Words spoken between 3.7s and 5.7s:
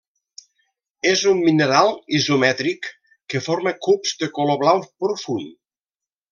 cubs de color blau profund.